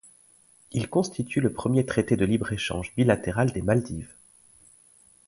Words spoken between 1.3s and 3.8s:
le premier traité de libre-échange bilatérale des